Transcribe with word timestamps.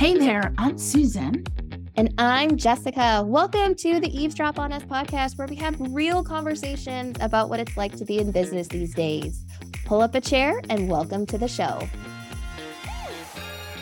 Hey 0.00 0.16
there, 0.16 0.54
I'm 0.56 0.78
Susan. 0.78 1.44
And 1.94 2.14
I'm 2.16 2.56
Jessica. 2.56 3.22
Welcome 3.22 3.74
to 3.74 4.00
the 4.00 4.08
Eavesdrop 4.08 4.58
on 4.58 4.72
Us 4.72 4.82
podcast, 4.84 5.36
where 5.36 5.46
we 5.46 5.56
have 5.56 5.76
real 5.78 6.24
conversations 6.24 7.18
about 7.20 7.50
what 7.50 7.60
it's 7.60 7.76
like 7.76 7.94
to 7.96 8.06
be 8.06 8.16
in 8.16 8.32
business 8.32 8.66
these 8.66 8.94
days. 8.94 9.44
Pull 9.84 10.00
up 10.00 10.14
a 10.14 10.20
chair 10.22 10.62
and 10.70 10.88
welcome 10.88 11.26
to 11.26 11.36
the 11.36 11.48
show. 11.48 11.86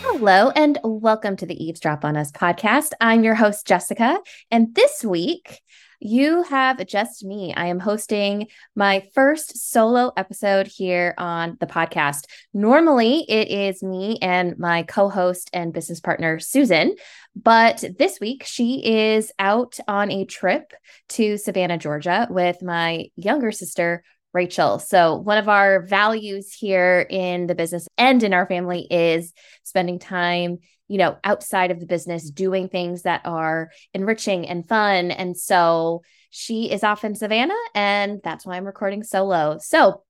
Hello, 0.02 0.50
and 0.56 0.80
welcome 0.82 1.36
to 1.36 1.46
the 1.46 1.54
Eavesdrop 1.64 2.04
on 2.04 2.16
Us 2.16 2.32
podcast. 2.32 2.90
I'm 3.00 3.22
your 3.22 3.36
host, 3.36 3.64
Jessica. 3.64 4.18
And 4.50 4.74
this 4.74 5.04
week, 5.04 5.60
you 6.00 6.42
have 6.44 6.84
just 6.86 7.24
me. 7.24 7.52
I 7.54 7.66
am 7.66 7.80
hosting 7.80 8.48
my 8.76 9.08
first 9.14 9.70
solo 9.70 10.12
episode 10.16 10.66
here 10.66 11.14
on 11.18 11.56
the 11.60 11.66
podcast. 11.66 12.26
Normally, 12.54 13.24
it 13.28 13.48
is 13.48 13.82
me 13.82 14.18
and 14.22 14.58
my 14.58 14.84
co 14.84 15.08
host 15.08 15.50
and 15.52 15.72
business 15.72 16.00
partner, 16.00 16.38
Susan. 16.38 16.94
But 17.34 17.84
this 17.98 18.20
week, 18.20 18.44
she 18.44 18.84
is 18.84 19.32
out 19.38 19.78
on 19.88 20.10
a 20.10 20.24
trip 20.24 20.72
to 21.10 21.36
Savannah, 21.36 21.78
Georgia 21.78 22.26
with 22.30 22.62
my 22.62 23.06
younger 23.16 23.52
sister, 23.52 24.02
Rachel. 24.32 24.78
So, 24.78 25.16
one 25.16 25.38
of 25.38 25.48
our 25.48 25.82
values 25.82 26.52
here 26.52 27.06
in 27.08 27.46
the 27.46 27.54
business 27.54 27.88
and 27.96 28.22
in 28.22 28.32
our 28.32 28.46
family 28.46 28.86
is 28.90 29.32
spending 29.64 29.98
time 29.98 30.58
you 30.88 30.98
know, 30.98 31.16
outside 31.22 31.70
of 31.70 31.80
the 31.80 31.86
business, 31.86 32.30
doing 32.30 32.68
things 32.68 33.02
that 33.02 33.22
are 33.24 33.70
enriching 33.94 34.48
and 34.48 34.66
fun. 34.66 35.10
And 35.10 35.36
so 35.36 36.02
she 36.30 36.70
is 36.70 36.82
off 36.82 37.04
in 37.04 37.14
Savannah, 37.14 37.54
and 37.74 38.20
that's 38.24 38.44
why 38.44 38.56
I'm 38.56 38.64
recording 38.64 39.02
solo. 39.02 39.58
So 39.60 40.02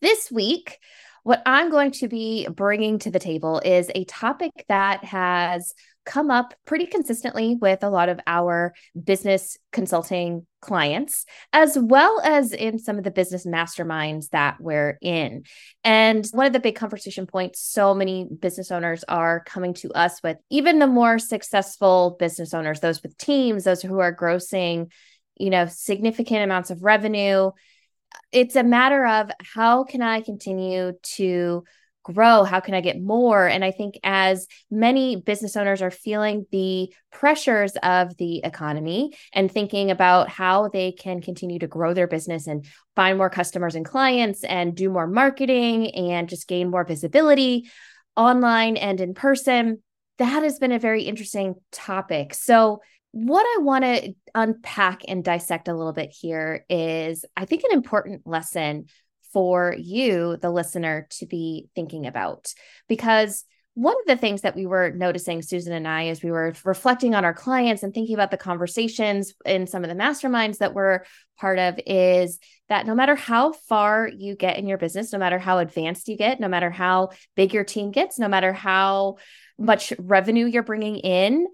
this 0.00 0.30
week, 0.30 0.78
what 1.24 1.42
I'm 1.44 1.70
going 1.70 1.90
to 1.92 2.08
be 2.08 2.48
bringing 2.48 2.98
to 3.00 3.10
the 3.10 3.18
table 3.18 3.60
is 3.64 3.90
a 3.94 4.04
topic 4.04 4.64
that 4.68 5.04
has 5.04 5.74
come 6.08 6.30
up 6.30 6.54
pretty 6.64 6.86
consistently 6.86 7.58
with 7.60 7.84
a 7.84 7.90
lot 7.90 8.08
of 8.08 8.18
our 8.26 8.72
business 9.04 9.58
consulting 9.72 10.46
clients, 10.62 11.26
as 11.52 11.76
well 11.78 12.18
as 12.24 12.54
in 12.54 12.78
some 12.78 12.96
of 12.96 13.04
the 13.04 13.10
business 13.10 13.46
masterminds 13.46 14.30
that 14.30 14.56
we're 14.58 14.96
in. 15.02 15.44
And 15.84 16.26
one 16.32 16.46
of 16.46 16.54
the 16.54 16.60
big 16.60 16.76
conversation 16.76 17.26
points 17.26 17.60
so 17.60 17.94
many 17.94 18.24
business 18.24 18.70
owners 18.70 19.04
are 19.06 19.44
coming 19.44 19.74
to 19.74 19.92
us 19.92 20.22
with, 20.22 20.38
even 20.48 20.78
the 20.78 20.86
more 20.86 21.18
successful 21.18 22.16
business 22.18 22.54
owners, 22.54 22.80
those 22.80 23.02
with 23.02 23.16
teams, 23.18 23.64
those 23.64 23.82
who 23.82 23.98
are 23.98 24.16
grossing, 24.16 24.90
you 25.36 25.50
know, 25.50 25.66
significant 25.66 26.42
amounts 26.42 26.70
of 26.70 26.82
revenue. 26.82 27.50
It's 28.32 28.56
a 28.56 28.64
matter 28.64 29.04
of 29.04 29.30
how 29.42 29.84
can 29.84 30.00
I 30.00 30.22
continue 30.22 30.94
to 31.02 31.64
grow? 32.12 32.44
How 32.44 32.60
can 32.60 32.74
I 32.74 32.80
get 32.80 33.00
more? 33.00 33.46
And 33.46 33.64
I 33.64 33.70
think 33.70 33.98
as 34.02 34.46
many 34.70 35.16
business 35.16 35.56
owners 35.56 35.82
are 35.82 35.90
feeling 35.90 36.46
the 36.50 36.92
pressures 37.12 37.72
of 37.82 38.16
the 38.16 38.38
economy 38.44 39.14
and 39.32 39.50
thinking 39.50 39.90
about 39.90 40.28
how 40.28 40.68
they 40.68 40.92
can 40.92 41.20
continue 41.20 41.58
to 41.58 41.66
grow 41.66 41.94
their 41.94 42.06
business 42.06 42.46
and 42.46 42.66
find 42.96 43.18
more 43.18 43.30
customers 43.30 43.74
and 43.74 43.84
clients 43.84 44.44
and 44.44 44.74
do 44.74 44.90
more 44.90 45.06
marketing 45.06 45.94
and 45.94 46.28
just 46.28 46.48
gain 46.48 46.70
more 46.70 46.84
visibility 46.84 47.68
online 48.16 48.76
and 48.76 49.00
in 49.00 49.14
person, 49.14 49.82
that 50.18 50.42
has 50.42 50.58
been 50.58 50.72
a 50.72 50.78
very 50.78 51.04
interesting 51.04 51.54
topic. 51.70 52.34
So, 52.34 52.82
what 53.12 53.42
I 53.42 53.62
want 53.62 53.84
to 53.84 54.14
unpack 54.34 55.02
and 55.08 55.24
dissect 55.24 55.68
a 55.68 55.74
little 55.74 55.94
bit 55.94 56.10
here 56.10 56.66
is 56.68 57.24
I 57.36 57.46
think 57.46 57.62
an 57.64 57.72
important 57.72 58.26
lesson 58.26 58.86
for 59.32 59.74
you, 59.78 60.36
the 60.36 60.50
listener, 60.50 61.06
to 61.18 61.26
be 61.26 61.68
thinking 61.74 62.06
about. 62.06 62.52
Because 62.88 63.44
one 63.74 63.94
of 64.00 64.06
the 64.08 64.16
things 64.16 64.40
that 64.40 64.56
we 64.56 64.66
were 64.66 64.90
noticing, 64.90 65.40
Susan 65.40 65.72
and 65.72 65.86
I, 65.86 66.08
as 66.08 66.20
we 66.20 66.32
were 66.32 66.52
reflecting 66.64 67.14
on 67.14 67.24
our 67.24 67.32
clients 67.32 67.84
and 67.84 67.94
thinking 67.94 68.14
about 68.14 68.32
the 68.32 68.36
conversations 68.36 69.34
in 69.46 69.68
some 69.68 69.84
of 69.84 69.88
the 69.88 69.94
masterminds 69.94 70.58
that 70.58 70.74
we're 70.74 71.04
part 71.38 71.60
of, 71.60 71.78
is 71.86 72.40
that 72.68 72.86
no 72.86 72.94
matter 72.96 73.14
how 73.14 73.52
far 73.52 74.08
you 74.08 74.34
get 74.34 74.58
in 74.58 74.66
your 74.66 74.78
business, 74.78 75.12
no 75.12 75.18
matter 75.20 75.38
how 75.38 75.58
advanced 75.58 76.08
you 76.08 76.16
get, 76.16 76.40
no 76.40 76.48
matter 76.48 76.70
how 76.70 77.10
big 77.36 77.54
your 77.54 77.62
team 77.62 77.92
gets, 77.92 78.18
no 78.18 78.26
matter 78.26 78.52
how 78.52 79.18
much 79.58 79.92
revenue 79.96 80.46
you're 80.46 80.64
bringing 80.64 80.96
in, 80.96 81.46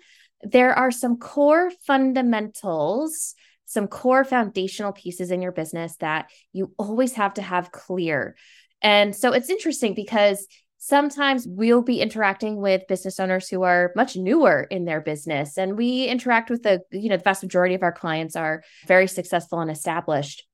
there 0.43 0.73
are 0.73 0.91
some 0.91 1.19
core 1.19 1.71
fundamentals 1.87 3.35
some 3.67 3.87
core 3.87 4.25
foundational 4.25 4.93
pieces 4.93 5.31
in 5.31 5.43
your 5.43 5.53
business 5.53 5.97
that 5.97 6.31
you 6.53 6.73
always 6.79 7.15
have 7.15 7.35
to 7.35 7.43
have 7.43 7.73
clear. 7.73 8.37
And 8.83 9.15
so 9.15 9.33
it's 9.33 9.51
interesting 9.51 9.95
because 9.95 10.47
sometimes 10.79 11.47
we'll 11.49 11.83
be 11.83 12.01
interacting 12.01 12.61
with 12.61 12.87
business 12.89 13.19
owners 13.19 13.49
who 13.49 13.63
are 13.63 13.91
much 13.97 14.17
newer 14.17 14.67
in 14.71 14.85
their 14.85 15.01
business 15.01 15.57
and 15.57 15.79
we 15.79 16.05
interact 16.05 16.51
with 16.51 16.63
the 16.63 16.83
you 16.93 17.09
know 17.09 17.17
the 17.17 17.23
vast 17.23 17.43
majority 17.43 17.75
of 17.75 17.83
our 17.83 17.93
clients 17.93 18.37
are 18.37 18.63
very 18.87 19.07
successful 19.07 19.61
and 19.61 19.71
established 19.71 20.45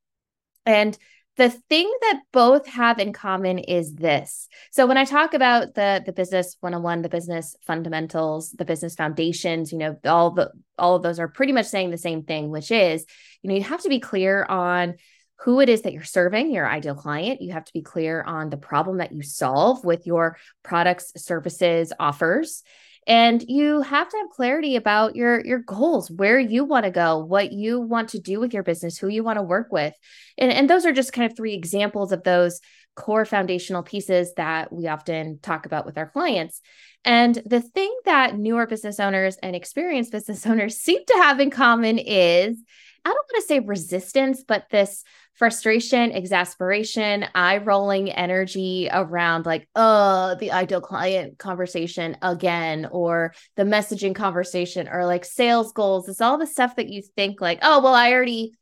and 0.65 0.97
the 1.37 1.51
thing 1.51 1.91
that 2.03 2.21
both 2.33 2.67
have 2.67 2.99
in 2.99 3.13
common 3.13 3.59
is 3.59 3.95
this. 3.95 4.49
So 4.73 4.87
when 4.87 4.97
I 4.97 5.05
talk 5.05 5.33
about 5.33 5.75
the 5.75 6.03
the 6.05 6.13
business 6.13 6.57
101, 6.61 7.03
the 7.03 7.09
business 7.09 7.57
fundamentals, 7.67 8.51
the 8.53 8.65
business 8.65 8.95
foundations, 8.95 9.73
you 9.73 9.79
know, 9.79 9.97
all 10.05 10.33
the 10.33 10.51
all 10.79 10.97
of 10.97 11.03
those 11.03 11.19
are 11.19 11.29
pretty 11.29 11.53
much 11.53 11.67
saying 11.67 11.91
the 11.91 11.99
same 11.99 12.25
thing, 12.25 12.51
which 12.51 12.71
is, 12.71 13.07
you 13.43 13.49
know, 13.49 13.57
you 13.57 13.63
have 13.63 13.83
to 13.83 13.89
be 13.89 14.01
clear 14.01 14.45
on 14.45 14.97
who 15.45 15.61
it 15.61 15.71
is 15.71 15.83
that 15.83 15.95
you're 15.95 16.03
serving, 16.03 16.53
your 16.53 16.69
ideal 16.69 16.95
client. 16.95 17.41
You 17.41 17.53
have 17.53 17.65
to 17.65 17.73
be 17.73 17.81
clear 17.81 18.23
on 18.23 18.51
the 18.51 18.59
problem 18.59 18.99
that 18.99 19.12
you 19.12 19.23
solve 19.23 19.85
with 19.85 20.07
your 20.07 20.37
products, 20.62 21.12
services, 21.17 21.93
offers 21.99 22.62
and 23.06 23.43
you 23.49 23.83
have 23.83 24.09
to 24.09 24.16
have 24.16 24.31
clarity 24.31 24.77
about 24.77 25.16
your 25.16 25.44
your 25.44 25.61
goals 25.61 26.11
where 26.11 26.38
you 26.38 26.65
want 26.65 26.84
to 26.84 26.91
go 26.91 27.19
what 27.19 27.53
you 27.53 27.81
want 27.81 28.11
to 28.11 28.21
do 28.21 28.38
with 28.41 28.53
your 28.53 28.62
business 28.62 28.99
who 28.99 29.09
you 29.09 29.25
want 29.25 29.38
to 29.38 29.43
work 29.43 29.69
with. 29.71 29.94
And, 30.38 30.53
and 30.53 30.69
those 30.69 30.87
are 30.87 30.93
just 30.93 31.12
kind 31.12 31.31
of 31.31 31.37
three 31.37 31.55
examples 31.55 32.12
of 32.12 32.22
those 32.22 32.61
core 32.97 33.25
foundational 33.25 33.83
pieces 33.83 34.34
that 34.37 34.72
we 34.72 34.87
often 34.87 35.38
talk 35.43 35.66
about 35.66 35.87
with 35.87 35.97
our 35.97 36.11
clients. 36.11 36.61
And 37.05 37.41
the 37.47 37.62
thing 37.62 37.94
that 38.05 38.37
newer 38.37 38.66
business 38.66 39.00
owners 39.00 39.37
and 39.43 39.56
experienced 39.56 40.12
business 40.12 40.47
owners 40.47 40.77
seem 40.77 41.05
to 41.06 41.15
have 41.15 41.41
in 41.41 41.50
common 41.50 41.99
is 41.99 42.62
I 43.05 43.09
don't 43.09 43.27
want 43.32 43.43
to 43.43 43.47
say 43.47 43.61
resistance, 43.61 44.44
but 44.47 44.67
this 44.71 45.05
frustration, 45.35 46.13
exasperation, 46.13 47.27
eye 47.35 47.59
rolling 47.59 48.11
energy 48.11 48.89
around 48.93 49.47
like, 49.47 49.69
uh, 49.75 50.35
the 50.35 50.53
ideal 50.53 50.81
client 50.81 51.39
conversation 51.39 52.17
again, 52.21 52.89
or 52.91 53.33
the 53.57 53.63
messaging 53.63 54.15
conversation, 54.15 54.89
or 54.89 55.07
like 55.07 55.25
sales 55.25 55.73
goals. 55.73 56.09
It's 56.09 56.21
all 56.21 56.39
the 56.39 56.47
stuff 56.47 56.77
that 56.77 56.89
you 56.89 57.03
think 57.17 57.41
like, 57.41 57.61
oh, 57.63 57.83
well, 57.83 57.95
I 57.95 58.13
already, 58.13 58.53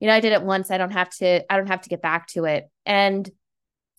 you 0.00 0.06
know, 0.06 0.14
I 0.14 0.20
did 0.20 0.32
it 0.32 0.42
once. 0.42 0.70
I 0.70 0.78
don't 0.78 0.92
have 0.92 1.10
to, 1.18 1.50
I 1.52 1.56
don't 1.56 1.68
have 1.68 1.82
to 1.82 1.88
get 1.88 2.02
back 2.02 2.26
to 2.28 2.44
it. 2.44 2.68
And 2.84 3.28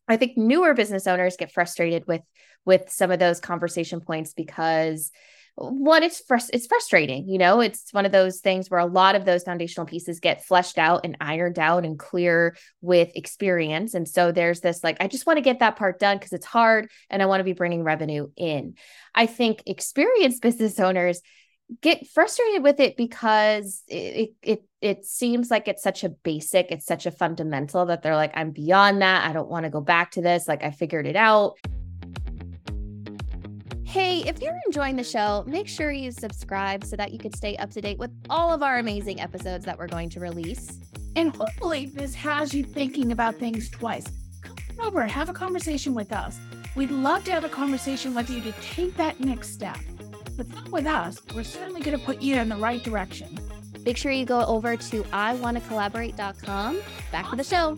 I 0.08 0.18
think 0.18 0.38
newer 0.38 0.74
business 0.74 1.08
owners 1.08 1.38
get 1.38 1.52
frustrated 1.52 2.08
with 2.08 2.22
with 2.66 2.90
some 2.90 3.12
of 3.12 3.20
those 3.20 3.40
conversation 3.40 4.02
points 4.02 4.34
because 4.34 5.12
one 5.58 6.04
it's 6.04 6.22
frust- 6.22 6.52
it's 6.54 6.68
frustrating 6.68 7.28
you 7.28 7.38
know? 7.38 7.62
It's 7.62 7.92
one 7.92 8.06
of 8.06 8.12
those 8.12 8.40
things 8.40 8.70
where 8.70 8.80
a 8.80 8.86
lot 8.86 9.16
of 9.16 9.26
those 9.26 9.44
foundational 9.44 9.88
pieces 9.88 10.20
get 10.20 10.46
fleshed 10.46 10.78
out 10.78 11.02
and 11.04 11.18
ironed 11.20 11.58
out 11.58 11.84
and 11.84 11.98
clear 11.98 12.56
with 12.82 13.10
experience. 13.16 13.94
And 13.96 14.08
so 14.08 14.32
there's 14.32 14.62
this 14.62 14.84
like 14.84 14.98
i 15.00 15.08
just 15.08 15.26
want 15.26 15.38
to 15.38 15.42
get 15.42 15.60
that 15.60 15.76
part 15.76 16.00
done 16.00 16.18
because 16.18 16.34
it's 16.34 16.46
hard 16.46 16.90
and 17.10 17.22
i 17.22 17.26
want 17.26 17.40
to 17.40 17.46
be 17.46 17.54
bringing 17.54 17.84
revenue 17.84 18.30
in. 18.38 18.76
I 19.16 19.26
think 19.26 19.64
experienced 19.66 20.42
business 20.48 20.80
owners 20.80 21.22
get 21.82 22.08
frustrated 22.08 22.64
with 22.64 22.80
it 22.80 22.96
because 22.96 23.84
it, 23.88 24.34
it 24.42 24.64
it 24.80 25.06
seems 25.06 25.52
like 25.52 25.68
it's 25.68 25.84
such 25.84 26.04
a 26.04 26.10
basic 26.10 26.72
it's 26.72 26.86
such 26.86 27.06
a 27.06 27.12
fundamental 27.12 27.88
that 27.88 28.02
they're 28.04 28.16
like 28.16 28.32
i'm 28.36 28.52
beyond 28.52 29.02
that. 29.02 29.28
I 29.28 29.34
don't 29.34 29.50
want 29.50 29.66
to 29.66 29.70
go 29.70 29.82
back 29.82 30.12
to 30.12 30.22
this. 30.22 30.48
Like 30.48 30.64
i 30.64 30.72
figured 30.72 31.08
it 31.08 31.16
out 31.16 31.58
Hey, 33.88 34.20
if 34.28 34.42
you're 34.42 34.60
enjoying 34.66 34.98
the 34.98 35.04
show, 35.04 35.46
make 35.48 35.66
sure 35.66 35.94
you 35.94 36.12
subscribe 36.12 36.84
so 36.84 36.98
that 36.98 37.14
you 37.14 37.18
can 37.18 37.34
stay 37.34 37.56
up 37.56 37.72
to 37.72 37.80
date 37.80 37.98
with 37.98 38.12
all 38.30 38.52
of 38.52 38.62
our 38.62 38.80
amazing 38.80 39.22
episodes 39.22 39.64
that 39.64 39.78
we're 39.80 39.88
going 39.88 40.10
to 40.10 40.20
release. 40.20 40.82
And 41.16 41.34
hopefully, 41.34 41.86
this 41.86 42.14
has 42.16 42.54
you 42.54 42.66
thinking 42.66 43.14
about 43.14 43.36
things 43.36 43.70
twice. 43.70 44.04
Come 44.42 44.86
over, 44.86 45.08
have 45.08 45.30
a 45.30 45.34
conversation 45.34 45.94
with 45.94 46.12
us. 46.12 46.38
We'd 46.76 46.92
love 46.92 47.24
to 47.24 47.32
have 47.32 47.46
a 47.46 47.50
conversation 47.50 48.14
with 48.14 48.30
you 48.30 48.42
to 48.42 48.52
take 48.62 48.98
that 48.98 49.22
next 49.22 49.54
step. 49.54 49.78
But 50.36 50.50
not 50.50 50.70
with 50.70 50.86
us, 50.86 51.22
we're 51.34 51.46
certainly 51.46 51.80
going 51.80 51.98
to 51.98 52.06
put 52.06 52.22
you 52.22 52.36
in 52.36 52.50
the 52.50 52.58
right 52.58 52.84
direction. 52.84 53.40
Make 53.86 53.96
sure 53.96 54.12
you 54.12 54.26
go 54.26 54.44
over 54.48 54.76
to 54.76 55.04
iwannacollaborate.com. 55.04 56.82
Back 57.14 57.30
to 57.30 57.36
the 57.38 57.44
show. 57.46 57.78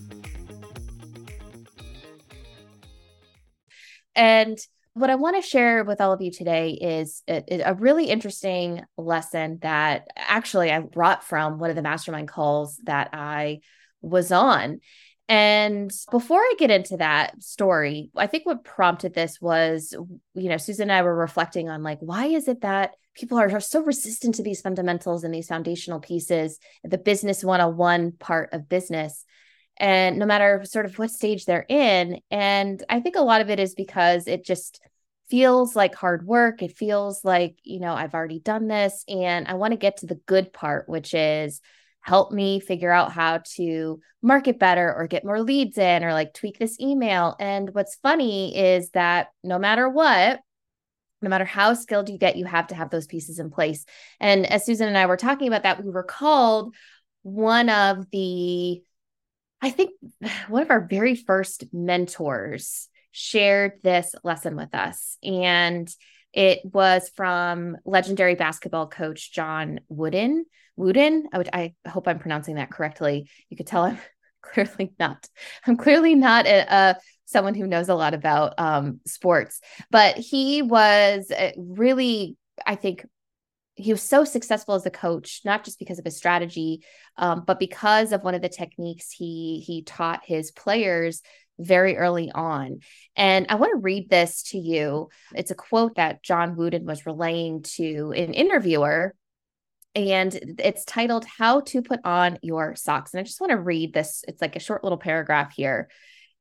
And 4.16 4.58
what 5.00 5.10
I 5.10 5.16
want 5.16 5.42
to 5.42 5.48
share 5.48 5.86
with 5.86 6.02
all 6.02 6.12
of 6.12 6.22
you 6.22 6.30
today 6.30 6.72
is 6.72 7.24
a, 7.28 7.62
a, 7.62 7.74
really 7.74 8.10
interesting 8.10 8.84
lesson 8.98 9.60
that 9.62 10.08
actually 10.18 10.72
I 10.72 10.80
brought 10.80 11.24
from 11.24 11.58
one 11.58 11.70
of 11.70 11.78
the 11.78 11.82
mastermind 11.82 12.28
calls 12.28 12.78
that 12.84 13.12
I 13.14 13.62
was 14.02 14.34
on. 14.34 14.82
And 15.30 15.90
before 16.12 16.40
I 16.40 16.54
get 16.58 16.70
into 16.70 16.98
that 16.98 17.42
story, 17.42 18.10
I 18.14 18.28
think 18.28 18.46
what 18.46 18.66
prompted 18.66 19.14
this 19.14 19.40
was, 19.40 19.96
you 20.34 20.50
know, 20.50 20.58
Susan 20.58 20.90
and 20.90 20.92
I 20.92 21.04
were 21.04 21.16
reflecting 21.16 21.70
on 21.70 21.82
like, 21.82 22.00
why 22.02 22.26
is 22.26 22.50
it 22.50 22.62
that 22.62 22.92
people 23.16 23.38
are, 23.38 23.50
are 23.56 23.62
so 23.62 23.82
resistant 23.82 24.36
to 24.36 24.44
these 24.44 24.62
fundamentals 24.62 25.24
and 25.24 25.34
these 25.34 25.48
foundational 25.48 26.02
pieces, 26.02 26.60
the 26.84 26.98
business 26.98 27.42
101 27.42 28.14
part 28.14 28.50
of 28.54 28.68
business? 28.68 29.24
And 29.78 30.20
no 30.20 30.26
matter 30.26 30.66
sort 30.66 30.86
of 30.86 31.00
what 31.00 31.10
stage 31.10 31.46
they're 31.46 31.66
in. 31.70 32.20
And 32.30 32.84
I 32.90 33.00
think 33.00 33.16
a 33.16 33.22
lot 33.22 33.40
of 33.40 33.50
it 33.50 33.62
is 33.62 33.76
because 33.76 34.28
it 34.28 34.44
just 34.44 34.82
feels 35.30 35.76
like 35.76 35.96
hard 35.96 36.26
work. 36.26 36.62
It 36.62 36.78
feels 36.78 37.24
like, 37.24 37.58
you 37.64 37.80
know, 37.80 37.94
I've 37.94 38.14
already 38.14 38.40
done 38.40 38.68
this. 38.68 39.04
And 39.08 39.48
I 39.48 39.54
want 39.54 39.72
to 39.72 39.78
get 39.78 39.98
to 39.98 40.06
the 40.06 40.20
good 40.26 40.52
part, 40.52 40.90
which 40.90 41.14
is, 41.14 41.62
help 42.02 42.32
me 42.32 42.60
figure 42.60 42.92
out 42.92 43.12
how 43.12 43.40
to 43.56 44.00
market 44.22 44.60
better 44.60 44.94
or 44.94 45.08
get 45.08 45.26
more 45.26 45.42
leads 45.42 45.78
in 45.78 46.04
or 46.04 46.14
like 46.14 46.34
tweak 46.34 46.58
this 46.58 46.80
email. 46.80 47.36
And 47.40 47.74
what's 47.74 47.96
funny 47.96 48.58
is 48.58 48.90
that 48.92 49.28
no 49.44 49.60
matter 49.60 49.88
what, 49.88 50.40
no 51.22 51.30
matter 51.30 51.46
how 51.46 51.74
skilled 51.74 52.10
you 52.10 52.18
get, 52.18 52.38
you 52.38 52.46
have 52.46 52.68
to 52.68 52.76
have 52.76 52.90
those 52.90 53.08
pieces 53.08 53.40
in 53.40 53.50
place. 53.50 53.86
And 54.20 54.46
as 54.46 54.66
Susan 54.66 54.88
and 54.88 54.98
I 54.98 55.06
were 55.06 55.18
talking 55.18 55.48
about 55.48 55.64
that, 55.64 55.84
we 55.84 55.92
recalled 55.92 56.74
one 57.24 57.70
of 57.70 58.10
the, 58.12 58.82
I 59.62 59.70
think, 59.70 59.92
one 60.48 60.64
of 60.64 60.72
our 60.72 60.88
very 60.88 61.16
first 61.16 61.66
mentors 61.74 62.89
shared 63.12 63.74
this 63.84 64.14
lesson 64.24 64.56
with 64.56 64.74
us. 64.74 65.18
And 65.24 65.90
it 66.34 66.60
was 66.64 67.10
from 67.16 67.78
legendary 67.86 68.36
basketball 68.36 68.88
coach 68.88 69.32
John 69.32 69.80
Wooden. 69.90 70.46
Wooden, 70.76 71.28
I, 71.34 71.74
I 71.84 71.90
hope 71.90 72.08
I'm 72.08 72.20
pronouncing 72.20 72.56
that 72.56 72.72
correctly. 72.72 73.30
You 73.50 73.58
could 73.58 73.68
tell 73.68 73.84
I'm 73.84 74.00
clearly 74.42 74.94
not. 75.00 75.28
I'm 75.66 75.78
clearly 75.78 76.16
not 76.16 76.46
a, 76.46 76.74
a 76.74 76.96
someone 77.26 77.56
who 77.56 77.68
knows 77.68 77.90
a 77.90 77.96
lot 77.96 78.14
about 78.14 78.54
um, 78.58 79.00
sports, 79.06 79.60
but 79.92 80.18
he 80.18 80.62
was 80.62 81.32
really, 81.58 82.38
I 82.66 82.76
think, 82.76 83.06
he 83.76 83.94
was 83.94 84.02
so 84.02 84.26
successful 84.26 84.76
as 84.76 84.86
a 84.86 84.92
coach, 84.92 85.42
not 85.46 85.64
just 85.64 85.80
because 85.80 86.00
of 86.00 86.06
his 86.06 86.18
strategy, 86.18 86.84
um, 87.18 87.44
but 87.48 87.60
because 87.60 88.12
of 88.12 88.24
one 88.24 88.36
of 88.36 88.42
the 88.42 88.50
techniques 88.50 89.10
he 89.10 89.64
he 89.66 89.84
taught 89.84 90.26
his 90.26 90.52
players 90.52 91.22
very 91.60 91.98
early 91.98 92.32
on. 92.34 92.80
And 93.16 93.46
I 93.50 93.56
want 93.56 93.72
to 93.74 93.82
read 93.82 94.10
this 94.10 94.44
to 94.44 94.58
you. 94.58 95.10
It's 95.36 95.52
a 95.52 95.56
quote 95.56 95.96
that 95.96 96.24
John 96.24 96.56
Wooden 96.56 96.86
was 96.86 97.06
relaying 97.06 97.64
to 97.76 98.14
an 98.16 98.34
interviewer. 98.34 99.14
And 99.96 100.34
it's 100.60 100.86
titled 100.86 101.26
How 101.26 101.62
to 101.62 101.82
Put 101.82 102.00
On 102.04 102.38
Your 102.42 102.76
Socks. 102.76 103.14
And 103.14 103.20
I 103.20 103.24
just 103.24 103.42
want 103.42 103.52
to 103.52 103.58
read 103.58 103.94
this. 103.94 104.24
It's 104.28 104.42
like 104.42 104.56
a 104.56 104.60
short 104.60 104.84
little 104.84 104.98
paragraph 104.98 105.54
here. 105.56 105.90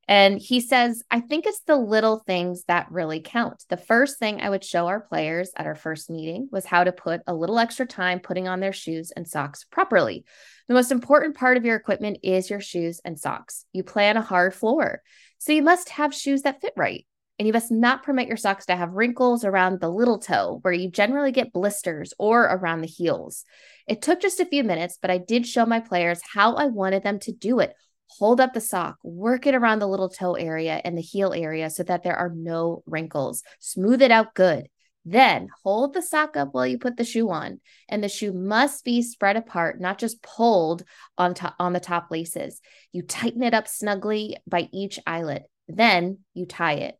And 0.09 0.41
he 0.41 0.61
says, 0.61 1.03
I 1.11 1.21
think 1.21 1.45
it's 1.45 1.61
the 1.61 1.77
little 1.77 2.21
things 2.27 2.65
that 2.65 2.91
really 2.91 3.21
count. 3.21 3.67
The 3.69 3.77
first 3.77 4.19
thing 4.19 4.41
I 4.41 4.49
would 4.49 4.65
show 4.65 4.87
our 4.87 5.01
players 5.01 5.51
at 5.55 5.67
our 5.67 5.75
first 5.75 6.09
meeting 6.09 6.49
was 6.51 6.65
how 6.65 6.83
to 6.83 6.93
put 6.93 7.21
a 7.27 7.35
little 7.35 7.59
extra 7.59 7.85
time 7.85 8.19
putting 8.19 8.49
on 8.49 8.61
their 8.61 8.73
shoes 8.73 9.13
and 9.15 9.29
socks 9.29 9.65
properly. 9.71 10.25
The 10.67 10.75
most 10.75 10.93
important 10.93 11.37
part 11.37 11.59
of 11.59 11.67
your 11.67 11.77
equipment 11.77 12.21
is 12.23 12.49
your 12.49 12.63
shoes 12.63 13.03
and 13.05 13.21
socks. 13.21 13.67
You 13.75 13.85
play 13.85 14.09
on 14.09 14.17
a 14.17 14.23
hard 14.23 14.55
floor, 14.55 15.03
so 15.37 15.53
you 15.53 15.63
must 15.63 15.91
have 15.91 16.15
shoes 16.15 16.43
that 16.43 16.63
fit 16.63 16.73
right. 16.75 17.07
And 17.39 17.47
you 17.47 17.53
must 17.53 17.71
not 17.71 18.03
permit 18.03 18.29
your 18.29 18.37
socks 18.37 18.67
to 18.67 18.75
have 18.75 18.95
wrinkles 18.95 19.45
around 19.45 19.79
the 19.79 19.91
little 19.91 20.19
toe 20.19 20.59
where 20.63 20.73
you 20.73 20.91
generally 20.91 21.33
get 21.33 21.53
blisters 21.53 22.13
or 22.19 22.45
around 22.45 22.81
the 22.81 22.89
heels. 22.89 23.45
It 23.87 24.03
took 24.03 24.21
just 24.21 24.41
a 24.41 24.47
few 24.47 24.65
minutes, 24.65 24.99
but 25.01 25.11
I 25.11 25.19
did 25.19 25.47
show 25.47 25.65
my 25.65 25.79
players 25.79 26.21
how 26.33 26.55
I 26.55 26.67
wanted 26.67 27.05
them 27.05 27.21
to 27.21 27.33
do 27.33 27.61
it 27.61 27.75
hold 28.09 28.41
up 28.41 28.55
the 28.55 28.61
sock, 28.61 28.97
work 29.03 29.47
it 29.47 29.55
around 29.55 29.79
the 29.79 29.89
little 29.89 30.09
toe 30.09 30.35
area 30.35 30.81
and 30.85 30.97
the 30.97 31.03
heel 31.03 31.33
area 31.33 31.71
so 31.71 31.83
that 31.85 32.03
there 32.03 32.17
are 32.17 32.33
no 32.35 32.83
wrinkles. 32.87 33.43
Smooth 33.61 34.03
it 34.03 34.11
out 34.11 34.35
good. 34.35 34.69
Then 35.05 35.49
hold 35.63 35.95
the 35.95 36.03
sock 36.03 36.37
up 36.37 36.51
while 36.53 36.67
you 36.67 36.79
put 36.79 36.99
the 36.99 37.05
shoe 37.05 37.31
on, 37.31 37.61
and 37.89 38.05
the 38.05 38.11
shoe 38.11 38.33
must 38.33 38.85
be 38.85 39.01
spread 39.01 39.37
apart, 39.37 39.81
not 39.81 39.97
just 39.97 40.23
pulled 40.23 40.85
on 41.17 41.33
top 41.33 41.55
on 41.59 41.73
the 41.73 41.81
top 41.81 42.09
laces. 42.11 42.61
You 42.93 43.03
tighten 43.03 43.43
it 43.43 43.55
up 43.55 43.69
snugly 43.69 44.37
by 44.47 44.69
each 44.71 44.99
eyelet. 45.07 45.45
Then 45.67 46.19
you 46.35 46.45
tie 46.45 46.75
it, 46.75 46.99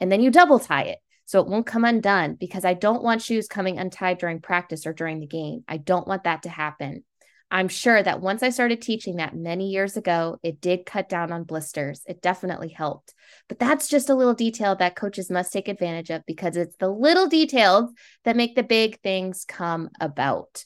and 0.00 0.10
then 0.10 0.22
you 0.22 0.30
double 0.30 0.60
tie 0.60 0.84
it 0.84 0.98
so 1.26 1.40
it 1.40 1.46
won't 1.46 1.66
come 1.66 1.84
undone 1.84 2.34
because 2.34 2.64
I 2.64 2.74
don't 2.74 3.02
want 3.02 3.22
shoes 3.22 3.48
coming 3.48 3.78
untied 3.78 4.18
during 4.18 4.40
practice 4.40 4.86
or 4.86 4.92
during 4.92 5.20
the 5.20 5.26
game. 5.26 5.64
I 5.68 5.76
don't 5.76 6.06
want 6.06 6.24
that 6.24 6.44
to 6.44 6.48
happen. 6.48 7.04
I'm 7.52 7.68
sure 7.68 8.02
that 8.02 8.22
once 8.22 8.42
I 8.42 8.48
started 8.48 8.80
teaching 8.80 9.16
that 9.16 9.36
many 9.36 9.68
years 9.68 9.98
ago, 9.98 10.38
it 10.42 10.62
did 10.62 10.86
cut 10.86 11.10
down 11.10 11.30
on 11.32 11.44
blisters. 11.44 12.00
It 12.08 12.22
definitely 12.22 12.70
helped. 12.70 13.12
But 13.46 13.58
that's 13.58 13.88
just 13.88 14.08
a 14.08 14.14
little 14.14 14.32
detail 14.32 14.74
that 14.76 14.96
coaches 14.96 15.30
must 15.30 15.52
take 15.52 15.68
advantage 15.68 16.08
of 16.08 16.24
because 16.26 16.56
it's 16.56 16.74
the 16.78 16.88
little 16.88 17.26
details 17.26 17.92
that 18.24 18.36
make 18.36 18.56
the 18.56 18.62
big 18.62 18.98
things 19.02 19.44
come 19.46 19.90
about. 20.00 20.64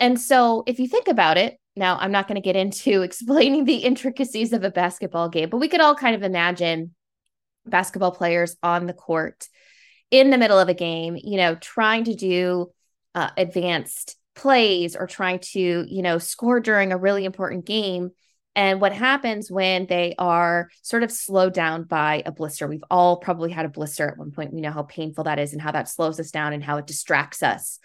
And 0.00 0.18
so, 0.18 0.64
if 0.66 0.80
you 0.80 0.88
think 0.88 1.08
about 1.08 1.36
it, 1.36 1.58
now 1.76 1.98
I'm 1.98 2.10
not 2.10 2.26
going 2.26 2.36
to 2.36 2.40
get 2.40 2.56
into 2.56 3.02
explaining 3.02 3.66
the 3.66 3.76
intricacies 3.76 4.54
of 4.54 4.64
a 4.64 4.70
basketball 4.70 5.28
game, 5.28 5.50
but 5.50 5.58
we 5.58 5.68
could 5.68 5.82
all 5.82 5.94
kind 5.94 6.16
of 6.16 6.22
imagine 6.22 6.94
basketball 7.66 8.12
players 8.12 8.56
on 8.62 8.86
the 8.86 8.94
court 8.94 9.46
in 10.10 10.30
the 10.30 10.38
middle 10.38 10.58
of 10.58 10.70
a 10.70 10.74
game, 10.74 11.18
you 11.22 11.36
know, 11.36 11.54
trying 11.54 12.04
to 12.04 12.14
do 12.14 12.72
uh, 13.14 13.28
advanced 13.36 14.16
plays 14.34 14.96
or 14.96 15.06
trying 15.06 15.38
to, 15.38 15.84
you 15.88 16.02
know, 16.02 16.18
score 16.18 16.60
during 16.60 16.92
a 16.92 16.98
really 16.98 17.24
important 17.24 17.64
game. 17.64 18.10
And 18.54 18.80
what 18.80 18.92
happens 18.92 19.50
when 19.50 19.86
they 19.86 20.14
are 20.18 20.68
sort 20.82 21.02
of 21.02 21.10
slowed 21.10 21.54
down 21.54 21.84
by 21.84 22.22
a 22.26 22.32
blister? 22.32 22.68
We've 22.68 22.84
all 22.90 23.16
probably 23.16 23.50
had 23.50 23.64
a 23.64 23.70
blister 23.70 24.08
at 24.08 24.18
one 24.18 24.30
point. 24.30 24.52
We 24.52 24.60
know 24.60 24.70
how 24.70 24.82
painful 24.82 25.24
that 25.24 25.38
is 25.38 25.52
and 25.52 25.62
how 25.62 25.72
that 25.72 25.88
slows 25.88 26.20
us 26.20 26.30
down 26.30 26.52
and 26.52 26.62
how 26.62 26.76
it 26.76 26.86
distracts 26.86 27.42
us. 27.42 27.78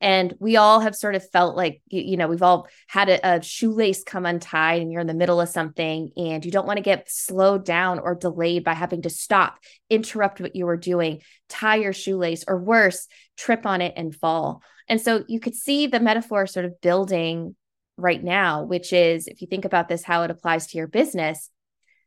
And 0.00 0.34
we 0.38 0.56
all 0.56 0.80
have 0.80 0.94
sort 0.94 1.14
of 1.14 1.28
felt 1.30 1.56
like, 1.56 1.80
you 1.88 2.16
know, 2.16 2.28
we've 2.28 2.42
all 2.42 2.68
had 2.88 3.08
a, 3.08 3.36
a 3.36 3.42
shoelace 3.42 4.04
come 4.04 4.26
untied 4.26 4.82
and 4.82 4.92
you're 4.92 5.00
in 5.00 5.06
the 5.06 5.14
middle 5.14 5.40
of 5.40 5.48
something 5.48 6.10
and 6.16 6.44
you 6.44 6.50
don't 6.50 6.66
want 6.66 6.76
to 6.76 6.82
get 6.82 7.10
slowed 7.10 7.64
down 7.64 7.98
or 7.98 8.14
delayed 8.14 8.64
by 8.64 8.74
having 8.74 9.02
to 9.02 9.10
stop, 9.10 9.56
interrupt 9.88 10.40
what 10.40 10.56
you 10.56 10.66
were 10.66 10.76
doing, 10.76 11.22
tie 11.48 11.76
your 11.76 11.92
shoelace, 11.92 12.44
or 12.46 12.58
worse, 12.58 13.06
trip 13.36 13.64
on 13.64 13.80
it 13.80 13.94
and 13.96 14.14
fall. 14.14 14.62
And 14.88 15.00
so 15.00 15.24
you 15.28 15.40
could 15.40 15.54
see 15.54 15.86
the 15.86 16.00
metaphor 16.00 16.46
sort 16.46 16.66
of 16.66 16.80
building 16.80 17.56
right 17.96 18.22
now, 18.22 18.64
which 18.64 18.92
is 18.92 19.26
if 19.26 19.40
you 19.40 19.46
think 19.46 19.64
about 19.64 19.88
this, 19.88 20.02
how 20.02 20.22
it 20.24 20.30
applies 20.30 20.66
to 20.66 20.76
your 20.76 20.88
business, 20.88 21.50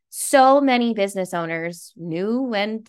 so 0.09 0.61
many 0.61 0.93
business 0.93 1.33
owners, 1.33 1.93
new 1.95 2.53
and 2.53 2.87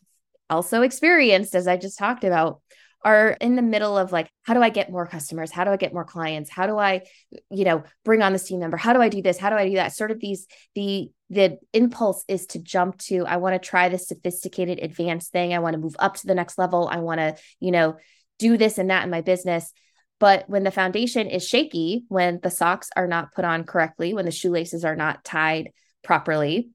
also 0.50 0.82
experienced, 0.82 1.54
as 1.54 1.66
I 1.66 1.76
just 1.76 1.98
talked 1.98 2.24
about, 2.24 2.60
are 3.04 3.30
in 3.40 3.56
the 3.56 3.62
middle 3.62 3.96
of 3.96 4.12
like, 4.12 4.30
how 4.42 4.54
do 4.54 4.62
I 4.62 4.70
get 4.70 4.90
more 4.90 5.06
customers? 5.06 5.50
How 5.50 5.64
do 5.64 5.70
I 5.70 5.76
get 5.76 5.92
more 5.92 6.04
clients? 6.04 6.50
How 6.50 6.66
do 6.66 6.78
I, 6.78 7.02
you 7.50 7.64
know, 7.64 7.84
bring 8.04 8.22
on 8.22 8.32
this 8.32 8.44
team 8.44 8.60
member? 8.60 8.76
How 8.76 8.92
do 8.92 9.00
I 9.00 9.08
do 9.08 9.22
this? 9.22 9.38
How 9.38 9.50
do 9.50 9.56
I 9.56 9.68
do 9.68 9.76
that? 9.76 9.94
Sort 9.94 10.10
of 10.10 10.20
these, 10.20 10.46
the, 10.74 11.10
the 11.30 11.58
impulse 11.72 12.24
is 12.28 12.46
to 12.46 12.58
jump 12.58 12.98
to, 12.98 13.24
I 13.26 13.36
want 13.36 13.60
to 13.60 13.66
try 13.66 13.88
this 13.88 14.08
sophisticated 14.08 14.80
advanced 14.80 15.30
thing. 15.30 15.54
I 15.54 15.60
want 15.60 15.74
to 15.74 15.80
move 15.80 15.96
up 15.98 16.16
to 16.16 16.26
the 16.26 16.34
next 16.34 16.58
level. 16.58 16.88
I 16.90 16.98
want 16.98 17.20
to, 17.20 17.36
you 17.60 17.70
know, 17.70 17.96
do 18.38 18.56
this 18.56 18.78
and 18.78 18.90
that 18.90 19.04
in 19.04 19.10
my 19.10 19.20
business. 19.20 19.72
But 20.20 20.44
when 20.48 20.64
the 20.64 20.70
foundation 20.72 21.28
is 21.28 21.46
shaky, 21.46 22.04
when 22.08 22.40
the 22.42 22.50
socks 22.50 22.90
are 22.96 23.06
not 23.06 23.32
put 23.32 23.44
on 23.44 23.64
correctly, 23.64 24.14
when 24.14 24.24
the 24.24 24.32
shoelaces 24.32 24.84
are 24.84 24.96
not 24.96 25.22
tied 25.22 25.70
properly, 26.02 26.70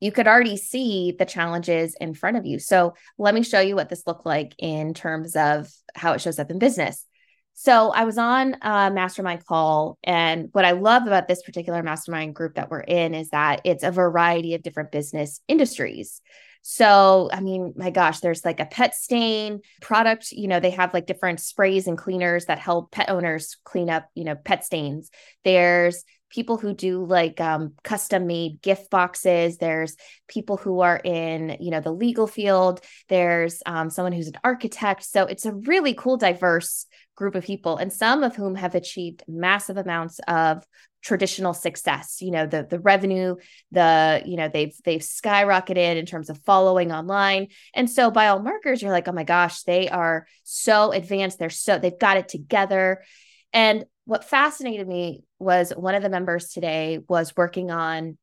you 0.00 0.12
could 0.12 0.26
already 0.26 0.56
see 0.56 1.14
the 1.18 1.24
challenges 1.24 1.96
in 2.00 2.14
front 2.14 2.36
of 2.36 2.46
you. 2.46 2.58
So 2.58 2.94
let 3.18 3.34
me 3.34 3.42
show 3.42 3.60
you 3.60 3.74
what 3.74 3.88
this 3.88 4.06
looked 4.06 4.26
like 4.26 4.54
in 4.58 4.94
terms 4.94 5.36
of 5.36 5.68
how 5.94 6.12
it 6.12 6.20
shows 6.20 6.38
up 6.38 6.50
in 6.50 6.58
business. 6.58 7.06
So 7.54 7.90
I 7.90 8.04
was 8.04 8.18
on 8.18 8.56
a 8.62 8.90
mastermind 8.90 9.46
call, 9.46 9.96
and 10.02 10.48
what 10.50 10.64
I 10.64 10.72
love 10.72 11.06
about 11.06 11.28
this 11.28 11.42
particular 11.42 11.84
mastermind 11.84 12.34
group 12.34 12.56
that 12.56 12.68
we're 12.68 12.80
in 12.80 13.14
is 13.14 13.30
that 13.30 13.60
it's 13.62 13.84
a 13.84 13.92
variety 13.92 14.54
of 14.54 14.62
different 14.62 14.90
business 14.90 15.40
industries. 15.46 16.20
So, 16.66 17.28
I 17.30 17.40
mean, 17.40 17.74
my 17.76 17.90
gosh, 17.90 18.20
there's 18.20 18.44
like 18.44 18.58
a 18.58 18.64
pet 18.64 18.94
stain 18.94 19.60
product. 19.82 20.32
You 20.32 20.48
know, 20.48 20.60
they 20.60 20.70
have 20.70 20.94
like 20.94 21.06
different 21.06 21.38
sprays 21.38 21.86
and 21.86 21.96
cleaners 21.96 22.46
that 22.46 22.58
help 22.58 22.90
pet 22.90 23.10
owners 23.10 23.58
clean 23.64 23.90
up, 23.90 24.08
you 24.14 24.24
know, 24.24 24.34
pet 24.34 24.64
stains. 24.64 25.10
There's 25.44 26.04
people 26.30 26.56
who 26.56 26.74
do 26.74 27.04
like 27.04 27.40
um, 27.40 27.74
custom 27.84 28.26
made 28.26 28.60
gift 28.60 28.90
boxes. 28.90 29.58
There's 29.58 29.96
people 30.28 30.56
who 30.56 30.80
are 30.80 31.00
in 31.02 31.56
you 31.60 31.70
know 31.70 31.80
the 31.80 31.92
legal 31.92 32.26
field. 32.26 32.80
There's 33.08 33.62
um, 33.66 33.90
someone 33.90 34.12
who's 34.12 34.28
an 34.28 34.38
architect. 34.42 35.04
So 35.04 35.24
it's 35.24 35.46
a 35.46 35.52
really 35.52 35.94
cool 35.94 36.16
diverse 36.16 36.86
group 37.16 37.36
of 37.36 37.44
people 37.44 37.76
and 37.76 37.92
some 37.92 38.24
of 38.24 38.34
whom 38.34 38.56
have 38.56 38.74
achieved 38.74 39.22
massive 39.28 39.76
amounts 39.76 40.18
of 40.26 40.64
traditional 41.02 41.54
success. 41.54 42.18
You 42.20 42.32
know 42.32 42.46
the 42.46 42.66
the 42.68 42.80
revenue 42.80 43.36
the 43.70 44.22
you 44.24 44.36
know 44.36 44.48
they've 44.48 44.74
they've 44.84 45.00
skyrocketed 45.00 45.96
in 45.96 46.06
terms 46.06 46.30
of 46.30 46.42
following 46.44 46.90
online. 46.90 47.48
And 47.74 47.88
so 47.88 48.10
by 48.10 48.28
all 48.28 48.40
markers 48.40 48.82
you're 48.82 48.90
like 48.90 49.06
oh 49.06 49.12
my 49.12 49.24
gosh 49.24 49.62
they 49.62 49.88
are 49.88 50.26
so 50.42 50.90
advanced. 50.90 51.38
They're 51.38 51.50
so 51.50 51.78
they've 51.78 51.98
got 51.98 52.16
it 52.16 52.28
together. 52.28 53.04
And 53.52 53.84
what 54.04 54.24
fascinated 54.24 54.86
me 54.86 55.24
was 55.38 55.70
one 55.70 55.94
of 55.94 56.02
the 56.02 56.08
members 56.08 56.48
today 56.48 57.00
was 57.08 57.36
working 57.36 57.70
on 57.70 58.18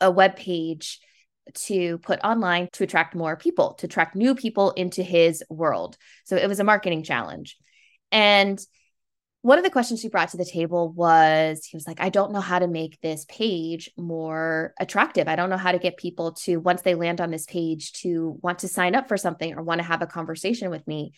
a 0.00 0.10
web 0.10 0.36
page 0.36 1.00
to 1.54 1.98
put 1.98 2.18
online 2.24 2.68
to 2.72 2.84
attract 2.84 3.14
more 3.14 3.36
people, 3.36 3.74
to 3.74 3.86
attract 3.86 4.16
new 4.16 4.34
people 4.34 4.72
into 4.72 5.02
his 5.02 5.44
world. 5.48 5.96
So 6.24 6.36
it 6.36 6.48
was 6.48 6.60
a 6.60 6.64
marketing 6.64 7.04
challenge. 7.04 7.56
And 8.10 8.60
one 9.42 9.58
of 9.58 9.64
the 9.64 9.70
questions 9.70 10.02
he 10.02 10.08
brought 10.08 10.30
to 10.30 10.36
the 10.36 10.44
table 10.44 10.90
was 10.90 11.64
he 11.64 11.76
was 11.76 11.86
like, 11.86 12.00
I 12.00 12.08
don't 12.08 12.32
know 12.32 12.40
how 12.40 12.58
to 12.58 12.66
make 12.66 13.00
this 13.00 13.24
page 13.28 13.88
more 13.96 14.74
attractive. 14.80 15.28
I 15.28 15.36
don't 15.36 15.50
know 15.50 15.56
how 15.56 15.70
to 15.70 15.78
get 15.78 15.96
people 15.96 16.32
to, 16.32 16.56
once 16.56 16.82
they 16.82 16.96
land 16.96 17.20
on 17.20 17.30
this 17.30 17.46
page, 17.46 17.92
to 18.00 18.40
want 18.42 18.60
to 18.60 18.68
sign 18.68 18.96
up 18.96 19.06
for 19.06 19.16
something 19.16 19.54
or 19.54 19.62
want 19.62 19.78
to 19.80 19.86
have 19.86 20.02
a 20.02 20.06
conversation 20.06 20.68
with 20.68 20.84
me. 20.88 21.12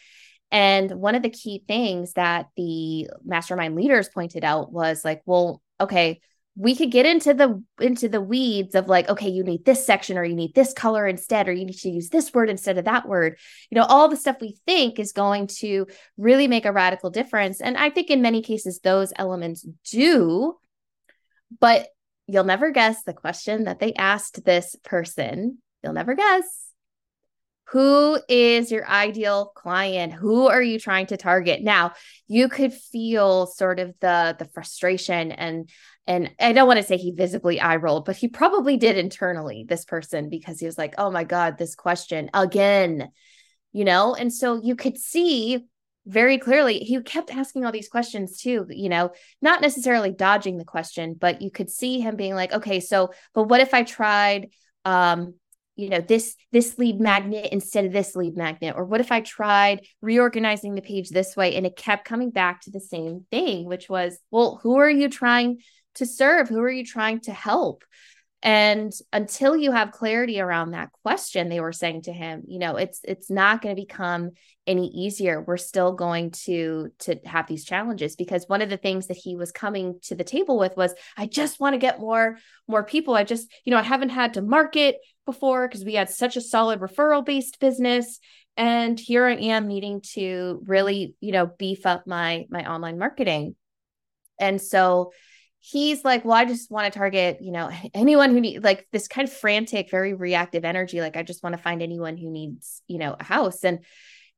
And 0.50 0.90
one 0.92 1.14
of 1.14 1.22
the 1.22 1.30
key 1.30 1.62
things 1.66 2.14
that 2.14 2.46
the 2.56 3.08
mastermind 3.24 3.74
leaders 3.74 4.08
pointed 4.08 4.44
out 4.44 4.72
was 4.72 5.04
like, 5.04 5.22
well, 5.26 5.62
okay, 5.80 6.20
we 6.56 6.74
could 6.74 6.90
get 6.90 7.06
into 7.06 7.34
the 7.34 7.62
into 7.80 8.08
the 8.08 8.20
weeds 8.20 8.74
of 8.74 8.88
like 8.88 9.08
okay 9.08 9.28
you 9.28 9.44
need 9.44 9.64
this 9.64 9.86
section 9.86 10.18
or 10.18 10.24
you 10.24 10.34
need 10.34 10.56
this 10.56 10.72
color 10.72 11.06
instead 11.06 11.48
or 11.48 11.52
you 11.52 11.64
need 11.64 11.78
to 11.78 11.88
use 11.88 12.08
this 12.08 12.34
word 12.34 12.50
instead 12.50 12.78
of 12.78 12.86
that 12.86 13.06
word. 13.06 13.38
You 13.70 13.76
know 13.76 13.84
all 13.84 14.08
the 14.08 14.16
stuff 14.16 14.38
we 14.40 14.58
think 14.66 14.98
is 14.98 15.12
going 15.12 15.46
to 15.58 15.86
really 16.16 16.48
make 16.48 16.64
a 16.64 16.72
radical 16.72 17.10
difference. 17.10 17.60
And 17.60 17.76
i 17.76 17.90
think 17.90 18.10
in 18.10 18.22
many 18.22 18.42
cases 18.42 18.80
those 18.80 19.12
elements 19.16 19.64
do 19.90 20.56
but 21.60 21.88
you'll 22.26 22.44
never 22.44 22.70
guess 22.70 23.02
the 23.04 23.14
question 23.14 23.64
that 23.64 23.80
they 23.80 23.94
asked 23.94 24.44
this 24.44 24.76
person. 24.84 25.58
You'll 25.82 25.94
never 25.94 26.14
guess 26.14 26.44
who 27.70 28.18
is 28.28 28.70
your 28.70 28.88
ideal 28.88 29.52
client? 29.54 30.12
Who 30.12 30.48
are 30.48 30.62
you 30.62 30.78
trying 30.78 31.06
to 31.06 31.16
target? 31.16 31.62
Now 31.62 31.92
you 32.26 32.48
could 32.48 32.72
feel 32.72 33.46
sort 33.46 33.78
of 33.78 33.94
the 34.00 34.36
the 34.38 34.46
frustration 34.46 35.32
and 35.32 35.68
and 36.06 36.30
i 36.40 36.52
don't 36.52 36.66
want 36.66 36.78
to 36.78 36.82
say 36.82 36.96
he 36.96 37.12
visibly 37.12 37.60
eye 37.60 37.76
rolled 37.76 38.06
but 38.06 38.16
he 38.16 38.28
probably 38.28 38.76
did 38.76 38.96
internally 38.96 39.64
this 39.68 39.84
person 39.84 40.30
because 40.30 40.58
he 40.58 40.66
was 40.66 40.78
like 40.78 40.94
oh 40.96 41.10
my 41.10 41.24
god 41.24 41.58
this 41.58 41.74
question 41.74 42.30
again 42.32 43.10
you 43.72 43.84
know? 43.84 44.14
And 44.14 44.32
so 44.32 44.60
you 44.62 44.74
could 44.74 44.98
see 44.98 45.66
very 46.06 46.38
clearly 46.38 46.78
he 46.78 47.00
kept 47.02 47.30
asking 47.30 47.66
all 47.66 47.72
these 47.72 47.88
questions 47.88 48.40
too 48.40 48.66
you 48.70 48.88
know? 48.88 49.12
Not 49.42 49.60
necessarily 49.60 50.10
dodging 50.10 50.56
the 50.56 50.64
question 50.64 51.14
but 51.18 51.42
you 51.42 51.50
could 51.50 51.70
see 51.70 52.00
him 52.00 52.16
being 52.16 52.34
like 52.34 52.52
okay 52.52 52.80
so 52.80 53.12
but 53.34 53.44
what 53.44 53.60
if 53.60 53.74
i 53.74 53.82
tried 53.82 54.48
um 54.84 55.34
you 55.78 55.88
know 55.88 56.00
this 56.00 56.34
this 56.52 56.78
lead 56.78 57.00
magnet 57.00 57.48
instead 57.52 57.84
of 57.84 57.92
this 57.92 58.14
lead 58.16 58.36
magnet? 58.36 58.74
Or 58.76 58.84
what 58.84 59.00
if 59.00 59.12
i 59.12 59.20
tried 59.20 59.86
reorganizing 60.02 60.74
the 60.74 60.82
page 60.82 61.08
this 61.08 61.36
way 61.36 61.54
and 61.56 61.64
it 61.64 61.76
kept 61.76 62.04
coming 62.04 62.30
back 62.30 62.60
to 62.62 62.70
the 62.70 62.80
same 62.80 63.24
thing 63.30 63.64
which 63.64 63.88
was 63.88 64.18
well 64.30 64.60
who 64.62 64.76
are 64.76 64.90
you 64.90 65.08
trying 65.08 65.58
to 65.98 66.06
serve? 66.06 66.48
Who 66.48 66.60
are 66.60 66.70
you 66.70 66.84
trying 66.84 67.20
to 67.22 67.32
help 67.32 67.84
and 68.42 68.92
until 69.12 69.56
you 69.56 69.72
have 69.72 69.90
clarity 69.90 70.40
around 70.40 70.70
that 70.70 70.90
question 71.02 71.48
they 71.48 71.60
were 71.60 71.72
saying 71.72 72.02
to 72.02 72.12
him 72.12 72.42
you 72.46 72.58
know 72.58 72.76
it's 72.76 73.00
it's 73.04 73.30
not 73.30 73.60
going 73.60 73.74
to 73.74 73.80
become 73.80 74.30
any 74.68 74.88
easier. 74.88 75.40
We're 75.40 75.56
still 75.56 75.92
going 75.92 76.30
to 76.44 76.92
to 77.00 77.16
have 77.24 77.46
these 77.48 77.64
challenges 77.64 78.16
because 78.16 78.44
one 78.46 78.60
of 78.60 78.68
the 78.68 78.76
things 78.76 79.06
that 79.06 79.16
he 79.16 79.34
was 79.34 79.50
coming 79.50 79.98
to 80.02 80.14
the 80.14 80.24
table 80.24 80.58
with 80.58 80.76
was 80.76 80.94
i 81.16 81.24
just 81.24 81.58
want 81.58 81.72
to 81.72 81.78
get 81.78 81.98
more 81.98 82.36
more 82.68 82.84
people. 82.84 83.14
I 83.14 83.24
just 83.24 83.50
you 83.64 83.70
know 83.70 83.78
i 83.78 83.82
haven't 83.82 84.10
had 84.10 84.34
to 84.34 84.42
market 84.42 84.96
before 85.24 85.66
because 85.66 85.84
we 85.84 85.94
had 85.94 86.10
such 86.10 86.36
a 86.36 86.42
solid 86.42 86.80
referral 86.80 87.24
based 87.24 87.58
business. 87.58 88.20
And 88.58 89.00
here 89.00 89.26
i 89.26 89.34
am 89.34 89.66
needing 89.66 90.02
to 90.12 90.62
really 90.66 91.14
you 91.20 91.32
know 91.32 91.46
beef 91.46 91.86
up 91.86 92.06
my 92.06 92.44
my 92.50 92.70
online 92.70 92.98
marketing. 92.98 93.56
And 94.38 94.60
so 94.60 95.12
he's 95.70 96.04
like, 96.04 96.24
well, 96.24 96.36
I 96.36 96.44
just 96.44 96.70
want 96.70 96.90
to 96.90 96.98
target, 96.98 97.38
you 97.40 97.52
know, 97.52 97.70
anyone 97.94 98.30
who 98.30 98.40
needs 98.40 98.64
like 98.64 98.86
this 98.92 99.08
kind 99.08 99.28
of 99.28 99.34
frantic, 99.34 99.90
very 99.90 100.14
reactive 100.14 100.64
energy. 100.64 101.00
Like, 101.00 101.16
I 101.16 101.22
just 101.22 101.42
want 101.42 101.56
to 101.56 101.62
find 101.62 101.82
anyone 101.82 102.16
who 102.16 102.30
needs, 102.30 102.82
you 102.86 102.98
know, 102.98 103.16
a 103.18 103.24
house. 103.24 103.64
And 103.64 103.84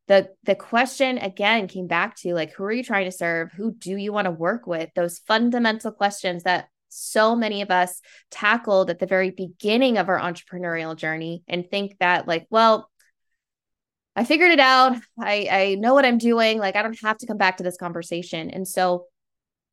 the 0.08 0.30
the 0.42 0.56
question 0.56 1.18
again 1.18 1.68
came 1.68 1.86
back 1.86 2.16
to 2.16 2.34
like, 2.34 2.52
who 2.52 2.64
are 2.64 2.72
you 2.72 2.82
trying 2.82 3.04
to 3.04 3.16
serve? 3.16 3.52
Who 3.52 3.72
do 3.72 3.96
you 3.96 4.12
want 4.12 4.26
to 4.26 4.32
work 4.32 4.66
with? 4.66 4.90
Those 4.94 5.20
fundamental 5.20 5.92
questions 5.92 6.42
that 6.42 6.68
so 6.88 7.36
many 7.36 7.62
of 7.62 7.70
us 7.70 8.00
tackled 8.32 8.90
at 8.90 8.98
the 8.98 9.06
very 9.06 9.30
beginning 9.30 9.98
of 9.98 10.08
our 10.08 10.18
entrepreneurial 10.18 10.96
journey 10.96 11.44
and 11.46 11.70
think 11.70 11.96
that 12.00 12.26
like, 12.26 12.48
well, 12.50 12.90
I 14.16 14.24
figured 14.24 14.50
it 14.50 14.58
out. 14.58 14.96
I 15.20 15.48
I 15.50 15.74
know 15.78 15.94
what 15.94 16.04
I'm 16.04 16.18
doing. 16.18 16.58
Like 16.58 16.74
I 16.74 16.82
don't 16.82 16.98
have 17.02 17.18
to 17.18 17.26
come 17.26 17.38
back 17.38 17.58
to 17.58 17.62
this 17.62 17.76
conversation. 17.76 18.50
And 18.50 18.66
so 18.66 19.06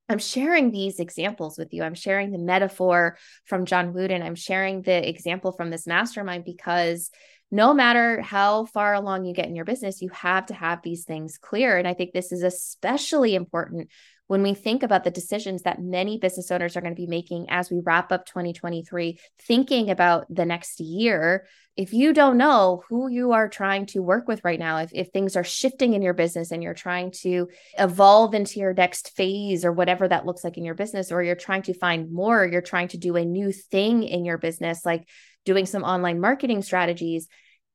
I'm 0.10 0.20
sharing 0.20 0.72
these 0.72 1.00
examples 1.00 1.58
with 1.58 1.74
you. 1.74 1.84
I'm 1.84 1.94
sharing 1.94 2.32
the 2.32 2.38
metaphor 2.38 3.18
from 3.46 3.66
John 3.66 3.94
Wooden. 3.94 4.22
I'm 4.22 4.36
sharing 4.36 4.82
the 4.82 5.08
example 5.08 5.52
from 5.52 5.70
this 5.70 5.86
mastermind 5.86 6.46
because 6.46 7.12
no 7.52 7.74
matter 7.74 8.22
how 8.22 8.66
far 8.66 8.94
along 8.94 9.26
you 9.26 9.34
get 9.34 9.48
in 9.48 9.56
your 9.56 9.66
business, 9.66 10.02
you 10.02 10.10
have 10.10 10.48
to 10.48 10.54
have 10.54 10.82
these 10.82 11.04
things 11.04 11.38
clear. 11.38 11.78
And 11.78 11.88
I 11.88 11.94
think 11.94 12.12
this 12.12 12.32
is 12.32 12.44
especially 12.44 13.36
important 13.36 13.90
when 14.28 14.44
we 14.44 14.54
think 14.54 14.84
about 14.84 15.04
the 15.04 15.12
decisions 15.12 15.64
that 15.64 15.82
many 15.82 16.18
business 16.18 16.52
owners 16.52 16.76
are 16.76 16.82
going 16.82 16.94
to 16.94 17.02
be 17.02 17.08
making 17.08 17.48
as 17.50 17.72
we 17.72 17.82
wrap 17.84 18.12
up 18.12 18.26
2023, 18.26 19.20
thinking 19.40 19.90
about 19.90 20.26
the 20.30 20.46
next 20.46 20.80
year, 20.80 21.48
if 21.78 21.94
you 21.94 22.12
don't 22.14 22.38
know 22.38 22.84
who 22.90 23.08
you 23.10 23.32
are 23.32 23.48
trying 23.48 23.86
to 23.86 24.02
work 24.02 24.28
with 24.28 24.44
right 24.44 24.60
now, 24.60 24.78
if, 24.80 24.92
if 24.94 25.10
things 25.10 25.36
are 25.36 25.44
shifting 25.44 25.94
in 25.94 26.02
your 26.02 26.14
business 26.14 26.52
and 26.52 26.62
you're 26.62 26.74
trying 26.74 27.12
to 27.12 27.48
evolve 27.78 28.34
into 28.34 28.60
your 28.60 28.74
next 28.74 29.16
phase 29.16 29.64
or 29.64 29.72
whatever 29.72 30.08
that 30.08 30.26
looks 30.26 30.44
like 30.44 30.58
in 30.58 30.66
your 30.66 30.76
business, 30.76 31.12
or 31.12 31.24
you're 31.24 31.36
trying 31.36 31.62
to 31.62 31.74
find 31.74 32.12
more, 32.12 32.46
you're 32.46 32.62
trying 32.62 32.90
to 32.90 32.98
do 32.98 33.16
a 33.16 33.24
new 33.24 33.52
thing 33.52 34.04
in 34.04 34.26
your 34.26 34.38
business, 34.38 34.86
like 34.86 35.08
doing 35.46 35.66
some 35.66 35.84
online 35.84 36.20
marketing 36.20 36.62
strategies, 36.62 37.28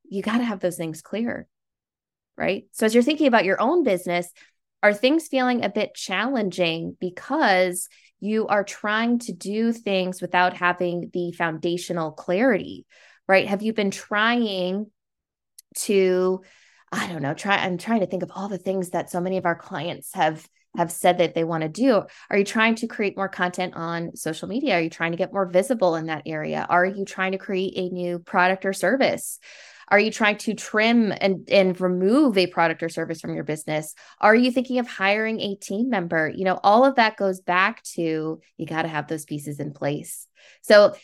you 0.04 0.21
got 0.21 0.38
to 0.38 0.44
have 0.44 0.61
those 0.61 0.76
things 0.76 1.00
clear. 1.00 1.47
Right. 2.37 2.64
So, 2.73 2.87
as 2.87 2.94
you're 2.94 3.02
thinking 3.02 3.26
about 3.26 3.44
your 3.44 3.61
own 3.61 3.82
business, 3.85 4.30
are 4.83 4.95
things 4.95 5.29
feeling 5.29 5.65
a 5.65 5.69
bit 5.69 5.95
challenging 5.95 6.97
because 7.01 7.89
you 8.21 8.47
are 8.47 8.65
trying 8.65 9.19
to 9.21 9.33
do 9.33 9.73
things 9.73 10.21
without 10.21 10.55
having 10.55 11.11
the 11.12 11.33
foundational 11.33 12.12
clarity, 12.12 12.87
right? 13.27 13.49
Have 13.49 13.62
you 13.62 13.73
been 13.73 13.91
trying 13.91 14.87
to, 15.75 16.43
I 16.91 17.09
don't 17.09 17.23
know, 17.23 17.35
try, 17.35 17.57
I'm 17.57 17.79
trying 17.79 18.01
to 18.01 18.07
think 18.07 18.23
of 18.23 18.31
all 18.35 18.49
the 18.49 18.59
things 18.59 18.91
that 18.91 19.11
so 19.11 19.21
many 19.21 19.39
of 19.39 19.47
our 19.47 19.57
clients 19.57 20.15
have 20.15 20.47
have 20.77 20.91
said 20.91 21.19
that 21.19 21.35
they 21.35 21.45
want 21.45 21.62
to 21.62 21.69
do. 21.69 22.03
Are 22.31 22.39
you 22.39 22.45
trying 22.45 22.77
to 22.77 22.87
create 22.87 23.17
more 23.17 23.29
content 23.29 23.75
on 23.77 24.17
social 24.17 24.49
media? 24.49 24.77
Are 24.77 24.81
you 24.81 24.91
trying 24.91 25.12
to 25.12 25.19
get 25.19 25.33
more 25.33 25.47
visible 25.47 25.97
in 25.97 26.07
that 26.07 26.23
area? 26.25 26.67
Are 26.69 26.87
you 26.87 27.05
trying 27.05 27.33
to 27.33 27.39
create 27.39 27.75
a 27.77 27.91
new 27.91 28.19
product 28.19 28.65
or 28.65 28.73
service 28.73 29.39
are 29.89 29.99
you 29.99 30.11
trying 30.11 30.39
to 30.39 30.55
trim 30.55 31.12
and, 31.21 31.49
and 31.51 31.81
remove 31.81 32.39
a 32.39 32.47
product 32.47 32.83
or 32.83 32.89
service 32.89 33.21
from 33.21 33.35
your 33.35 33.45
business? 33.45 33.95
Are 34.21 34.35
you 34.35 34.51
thinking 34.51 34.79
of 34.79 34.89
hiring 34.89 35.41
a 35.41 35.57
team 35.57 35.91
member? 35.91 36.33
You 36.35 36.45
know, 36.45 36.59
all 36.62 36.85
of 36.85 36.97
that 36.97 37.17
goes 37.17 37.41
back 37.41 37.83
to 37.95 38.41
you 38.57 38.67
got 38.67 38.83
to 38.83 38.89
have 38.89 39.09
those 39.09 39.25
pieces 39.25 39.61
in 39.61 39.73
place. 39.73 40.27
So 40.62 40.95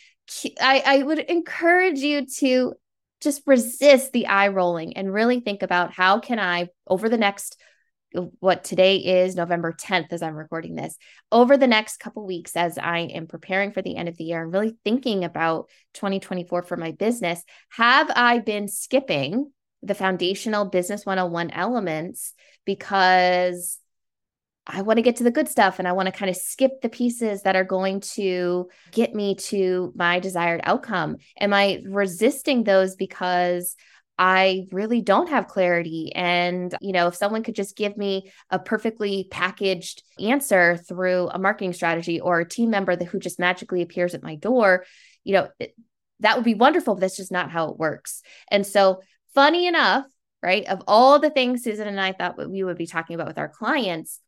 I, 0.60 0.82
I 0.84 1.02
would 1.02 1.18
encourage 1.18 1.98
you 1.98 2.26
to 2.38 2.74
just 3.20 3.42
resist 3.46 4.12
the 4.12 4.26
eye 4.26 4.48
rolling 4.48 4.96
and 4.96 5.12
really 5.12 5.40
think 5.40 5.62
about 5.62 5.92
how 5.92 6.20
can 6.20 6.38
I, 6.38 6.68
over 6.86 7.08
the 7.08 7.18
next 7.18 7.60
what 8.40 8.64
today 8.64 8.96
is 8.96 9.36
November 9.36 9.72
10th 9.72 10.12
as 10.12 10.22
I'm 10.22 10.34
recording 10.34 10.74
this 10.74 10.96
over 11.30 11.56
the 11.56 11.66
next 11.66 11.98
couple 11.98 12.26
weeks 12.26 12.56
as 12.56 12.78
I 12.78 13.00
am 13.00 13.26
preparing 13.26 13.72
for 13.72 13.82
the 13.82 13.96
end 13.96 14.08
of 14.08 14.16
the 14.16 14.24
year 14.24 14.42
and 14.42 14.52
really 14.52 14.76
thinking 14.84 15.24
about 15.24 15.68
2024 15.94 16.62
for 16.62 16.76
my 16.76 16.92
business 16.92 17.42
have 17.70 18.10
I 18.14 18.38
been 18.38 18.68
skipping 18.68 19.52
the 19.82 19.94
foundational 19.94 20.64
business 20.64 21.04
101 21.04 21.50
elements 21.50 22.32
because 22.64 23.78
I 24.66 24.82
want 24.82 24.98
to 24.98 25.02
get 25.02 25.16
to 25.16 25.24
the 25.24 25.30
good 25.30 25.48
stuff 25.48 25.78
and 25.78 25.88
I 25.88 25.92
want 25.92 26.06
to 26.06 26.12
kind 26.12 26.28
of 26.28 26.36
skip 26.36 26.82
the 26.82 26.90
pieces 26.90 27.42
that 27.42 27.56
are 27.56 27.64
going 27.64 28.00
to 28.00 28.68
get 28.92 29.14
me 29.14 29.34
to 29.36 29.92
my 29.96 30.18
desired 30.20 30.60
outcome? 30.64 31.16
Am 31.40 31.54
I 31.54 31.82
resisting 31.86 32.64
those 32.64 32.94
because 32.94 33.76
I 34.18 34.66
really 34.72 35.00
don't 35.00 35.28
have 35.28 35.46
clarity. 35.46 36.12
And, 36.14 36.74
you 36.80 36.92
know, 36.92 37.06
if 37.06 37.14
someone 37.14 37.44
could 37.44 37.54
just 37.54 37.76
give 37.76 37.96
me 37.96 38.32
a 38.50 38.58
perfectly 38.58 39.28
packaged 39.30 40.02
answer 40.18 40.76
through 40.76 41.28
a 41.28 41.38
marketing 41.38 41.72
strategy 41.72 42.20
or 42.20 42.40
a 42.40 42.48
team 42.48 42.70
member 42.70 42.96
that, 42.96 43.04
who 43.06 43.20
just 43.20 43.38
magically 43.38 43.80
appears 43.80 44.14
at 44.14 44.22
my 44.22 44.34
door, 44.34 44.84
you 45.22 45.34
know, 45.34 45.48
it, 45.60 45.74
that 46.20 46.36
would 46.36 46.44
be 46.44 46.54
wonderful, 46.54 46.94
but 46.94 47.00
that's 47.00 47.16
just 47.16 47.30
not 47.30 47.50
how 47.50 47.70
it 47.70 47.78
works. 47.78 48.22
And 48.50 48.66
so, 48.66 49.02
funny 49.34 49.68
enough, 49.68 50.04
right, 50.42 50.66
of 50.66 50.82
all 50.88 51.20
the 51.20 51.30
things 51.30 51.62
Susan 51.62 51.86
and 51.86 52.00
I 52.00 52.12
thought 52.12 52.50
we 52.50 52.64
would 52.64 52.78
be 52.78 52.86
talking 52.86 53.14
about 53.14 53.28
with 53.28 53.38
our 53.38 53.48
clients, 53.48 54.20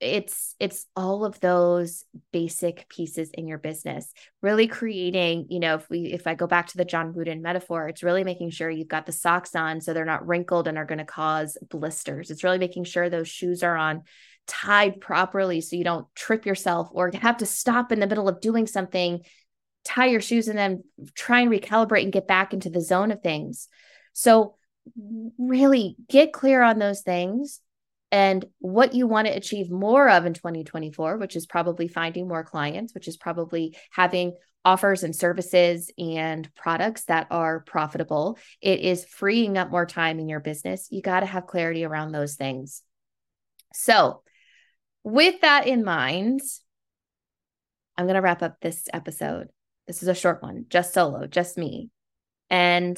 it's 0.00 0.54
it's 0.58 0.86
all 0.96 1.24
of 1.24 1.38
those 1.40 2.04
basic 2.32 2.88
pieces 2.88 3.30
in 3.30 3.46
your 3.46 3.58
business 3.58 4.12
really 4.42 4.66
creating 4.66 5.46
you 5.48 5.60
know 5.60 5.76
if 5.76 5.88
we 5.88 6.06
if 6.06 6.26
i 6.26 6.34
go 6.34 6.46
back 6.46 6.66
to 6.66 6.76
the 6.76 6.84
john 6.84 7.14
wooden 7.14 7.40
metaphor 7.40 7.88
it's 7.88 8.02
really 8.02 8.24
making 8.24 8.50
sure 8.50 8.68
you've 8.68 8.88
got 8.88 9.06
the 9.06 9.12
socks 9.12 9.54
on 9.54 9.80
so 9.80 9.94
they're 9.94 10.04
not 10.04 10.26
wrinkled 10.26 10.66
and 10.66 10.76
are 10.76 10.84
going 10.84 10.98
to 10.98 11.04
cause 11.04 11.56
blisters 11.70 12.30
it's 12.30 12.44
really 12.44 12.58
making 12.58 12.84
sure 12.84 13.08
those 13.08 13.28
shoes 13.28 13.62
are 13.62 13.76
on 13.76 14.02
tied 14.46 15.00
properly 15.00 15.60
so 15.60 15.76
you 15.76 15.84
don't 15.84 16.06
trip 16.14 16.44
yourself 16.44 16.88
or 16.92 17.10
have 17.14 17.38
to 17.38 17.46
stop 17.46 17.92
in 17.92 18.00
the 18.00 18.06
middle 18.06 18.28
of 18.28 18.40
doing 18.40 18.66
something 18.66 19.22
tie 19.84 20.06
your 20.06 20.20
shoes 20.20 20.48
and 20.48 20.58
then 20.58 20.82
try 21.14 21.40
and 21.40 21.50
recalibrate 21.50 22.02
and 22.02 22.12
get 22.12 22.26
back 22.26 22.52
into 22.52 22.70
the 22.70 22.80
zone 22.80 23.10
of 23.10 23.22
things. 23.22 23.68
So, 24.12 24.56
really 25.38 25.96
get 26.10 26.32
clear 26.32 26.62
on 26.62 26.78
those 26.78 27.00
things 27.00 27.60
and 28.14 28.44
what 28.60 28.94
you 28.94 29.08
want 29.08 29.26
to 29.26 29.36
achieve 29.36 29.72
more 29.72 30.08
of 30.08 30.24
in 30.24 30.34
2024, 30.34 31.16
which 31.16 31.34
is 31.34 31.46
probably 31.46 31.88
finding 31.88 32.28
more 32.28 32.44
clients, 32.44 32.94
which 32.94 33.08
is 33.08 33.16
probably 33.16 33.76
having 33.90 34.34
offers 34.64 35.02
and 35.02 35.16
services 35.16 35.90
and 35.98 36.48
products 36.54 37.06
that 37.06 37.26
are 37.32 37.64
profitable. 37.66 38.38
It 38.60 38.78
is 38.78 39.04
freeing 39.04 39.58
up 39.58 39.68
more 39.68 39.84
time 39.84 40.20
in 40.20 40.28
your 40.28 40.38
business. 40.38 40.86
You 40.92 41.02
got 41.02 41.20
to 41.20 41.26
have 41.26 41.48
clarity 41.48 41.84
around 41.84 42.12
those 42.12 42.36
things. 42.36 42.82
So, 43.72 44.22
with 45.02 45.40
that 45.40 45.66
in 45.66 45.82
mind, 45.82 46.40
I'm 47.98 48.04
going 48.04 48.14
to 48.14 48.22
wrap 48.22 48.44
up 48.44 48.60
this 48.60 48.84
episode. 48.92 49.48
This 49.88 50.04
is 50.04 50.08
a 50.08 50.14
short 50.14 50.40
one, 50.40 50.66
just 50.68 50.94
solo, 50.94 51.26
just 51.26 51.58
me. 51.58 51.90
And 52.48 52.96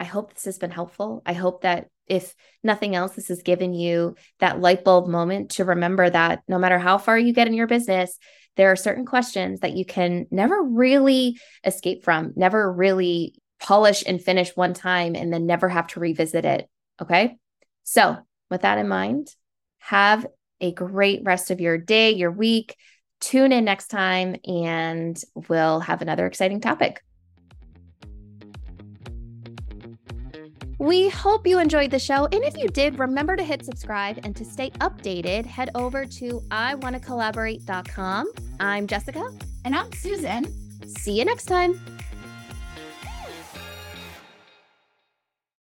I 0.00 0.04
hope 0.04 0.32
this 0.32 0.46
has 0.46 0.58
been 0.58 0.70
helpful. 0.70 1.22
I 1.26 1.34
hope 1.34 1.60
that 1.60 1.88
if 2.08 2.34
nothing 2.62 2.94
else, 2.94 3.14
this 3.14 3.28
has 3.28 3.42
given 3.42 3.72
you 3.72 4.16
that 4.40 4.60
light 4.60 4.84
bulb 4.84 5.08
moment 5.08 5.50
to 5.52 5.64
remember 5.64 6.08
that 6.08 6.42
no 6.48 6.58
matter 6.58 6.78
how 6.78 6.98
far 6.98 7.18
you 7.18 7.32
get 7.32 7.46
in 7.46 7.54
your 7.54 7.66
business, 7.66 8.18
there 8.56 8.72
are 8.72 8.76
certain 8.76 9.06
questions 9.06 9.60
that 9.60 9.74
you 9.74 9.84
can 9.84 10.26
never 10.30 10.62
really 10.62 11.38
escape 11.64 12.04
from, 12.04 12.32
never 12.34 12.70
really 12.72 13.34
polish 13.60 14.02
and 14.06 14.22
finish 14.22 14.56
one 14.56 14.74
time, 14.74 15.14
and 15.14 15.32
then 15.32 15.46
never 15.46 15.68
have 15.68 15.86
to 15.88 16.00
revisit 16.00 16.44
it. 16.44 16.68
Okay. 17.00 17.36
So, 17.84 18.16
with 18.50 18.62
that 18.62 18.78
in 18.78 18.88
mind, 18.88 19.28
have 19.78 20.26
a 20.60 20.72
great 20.72 21.22
rest 21.24 21.50
of 21.50 21.60
your 21.60 21.78
day, 21.78 22.12
your 22.12 22.30
week. 22.30 22.76
Tune 23.20 23.52
in 23.52 23.64
next 23.64 23.88
time, 23.88 24.36
and 24.44 25.20
we'll 25.48 25.80
have 25.80 26.02
another 26.02 26.26
exciting 26.26 26.60
topic. 26.60 27.00
We 30.78 31.08
hope 31.08 31.46
you 31.46 31.58
enjoyed 31.58 31.90
the 31.90 31.98
show. 31.98 32.26
And 32.26 32.44
if 32.44 32.56
you 32.56 32.68
did, 32.68 32.98
remember 32.98 33.34
to 33.34 33.42
hit 33.42 33.64
subscribe 33.64 34.20
and 34.22 34.34
to 34.36 34.44
stay 34.44 34.70
updated, 34.78 35.44
head 35.44 35.70
over 35.74 36.06
to 36.06 36.40
iwannacollaborate.com. 36.50 38.32
I'm 38.60 38.86
Jessica. 38.86 39.28
And 39.64 39.74
I'm 39.74 39.92
Susan. 39.92 40.46
See 40.86 41.18
you 41.18 41.24
next 41.24 41.46
time. 41.46 41.97